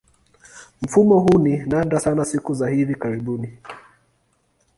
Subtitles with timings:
[0.81, 3.57] Mfumo huu ni nadra sana siku za hivi karibuni.